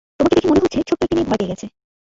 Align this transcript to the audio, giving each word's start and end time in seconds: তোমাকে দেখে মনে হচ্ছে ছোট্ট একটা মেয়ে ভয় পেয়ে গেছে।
তোমাকে 0.17 0.33
দেখে 0.35 0.47
মনে 0.51 0.61
হচ্ছে 0.63 0.79
ছোট্ট 0.87 1.01
একটা 1.03 1.15
মেয়ে 1.17 1.27
ভয় 1.29 1.39
পেয়ে 1.39 1.49
গেছে। 1.51 1.65